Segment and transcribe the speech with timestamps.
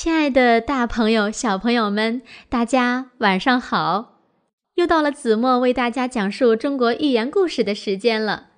[0.00, 4.20] 亲爱的，大朋友、小朋友们，大家晚上好！
[4.76, 8.50] 又到了子墨为大家讲述中国寓言故事的时间了。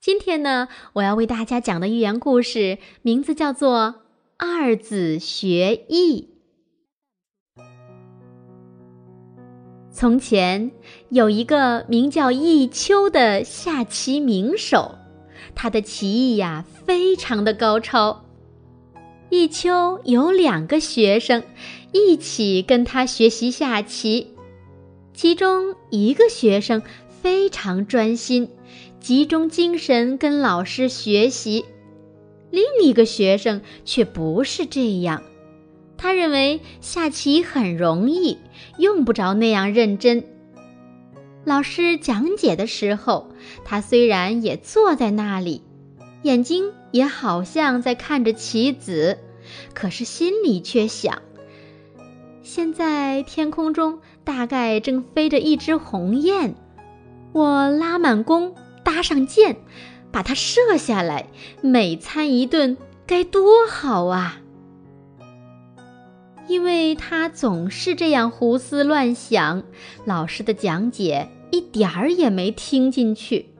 [0.00, 3.86] 今天呢，我要为大家讲的寓言故事名字叫做
[4.38, 6.28] 《二子学艺》。
[9.90, 10.70] 从前
[11.08, 14.94] 有一个名叫弈秋的下棋名手，
[15.56, 18.23] 他的棋艺呀，非常的高超。
[19.30, 21.42] 弈秋有两个学生，
[21.92, 24.28] 一起跟他学习下棋。
[25.12, 26.82] 其中一个学生
[27.22, 28.48] 非常专心，
[29.00, 31.64] 集中精神跟老师学习；
[32.50, 35.22] 另一个学生却不是这样。
[35.96, 38.38] 他认为下棋很容易，
[38.78, 40.24] 用不着那样认真。
[41.44, 43.30] 老师讲解的时候，
[43.64, 45.62] 他虽然也坐在那里。
[46.24, 49.18] 眼睛也好像在看着棋子，
[49.74, 51.20] 可是心里却想：
[52.42, 56.54] 现在天空中大概正飞着一只鸿雁，
[57.32, 59.56] 我拉满弓，搭上箭，
[60.10, 61.28] 把它射下来，
[61.60, 64.40] 美餐一顿，该多好啊！
[66.48, 69.62] 因为他总是这样胡思乱想，
[70.06, 73.50] 老师的讲解一点儿也没听进去，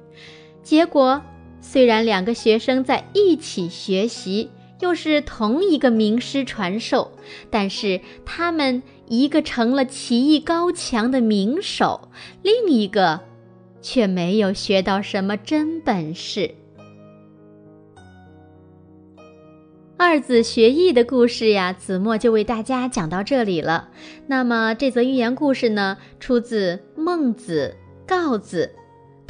[0.62, 1.20] 结果。
[1.66, 7.10] 虽然两个学生在一起学习，又是同一个名师传授，
[7.50, 12.10] 但是他们一个成了棋艺高强的名手，
[12.42, 13.18] 另一个
[13.80, 16.54] 却没有学到什么真本事。
[19.96, 23.88] 二子学艺的故事呀，子墨就为大家讲到这里了。
[24.26, 27.74] 那么这则寓言故事呢，出自《孟子·
[28.08, 28.70] 告子》。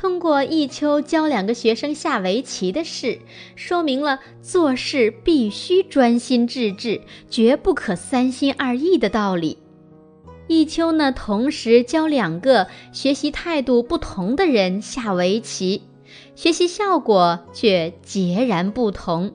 [0.05, 3.21] 通过弈秋教两个学生下围棋的事，
[3.57, 9.57] 说明了做事必须专心致志，绝不可三心二意的道理。
[10.47, 15.81] 弈秋呢，同时教两个学习态度不同的人下围棋，
[16.35, 19.33] 学习效果却截然不同。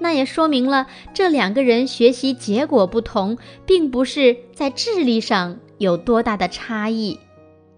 [0.00, 7.18] 那也说明了这两个人学习结果不同，并不是在智力上有多大的差异。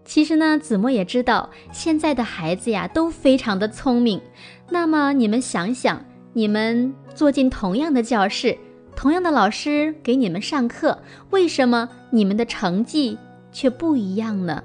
[0.06, 4.22] 其实呢，子墨也知道，现在的孩子呀都非常的聪明。
[4.70, 6.02] 那么你们想想，
[6.32, 8.56] 你们坐进同样的教室，
[8.94, 13.18] 同样的老师给你们上课，为什么你们的成绩
[13.50, 14.62] 却不一样呢？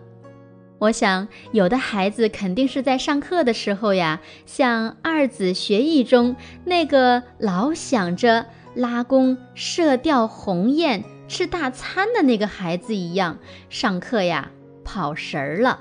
[0.78, 6.36] 我想，有的孩子肯定是在上课的时候呀，像二子学艺中
[6.66, 14.52] 那个老想着拉弓射掉鸿雁吃大餐的那个孩子一样，上课呀。
[14.84, 15.80] 跑神儿了。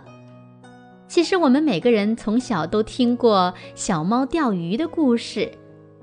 [1.09, 5.51] 其实我们每个人从小都听过小猫钓鱼的故事。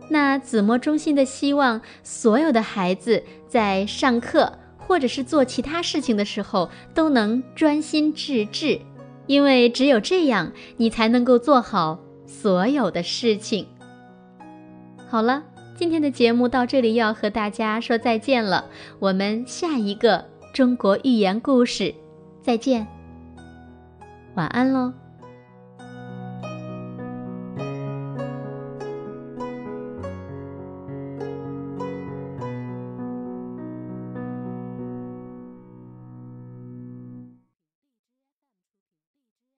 [0.10, 8.80] 那子墨衷心的希望，所有的孩子在上课或者是做其他事情的时候，都能专心致志，
[9.28, 13.68] 因为只有这样，你才能够做好所有的事情。
[15.10, 15.44] 好了，
[15.76, 18.66] 今天的节目到这里要和大家说再见了。
[19.00, 21.94] 我们下一个中国寓言故事。
[22.48, 22.88] 再见，
[24.36, 24.94] 晚安喽。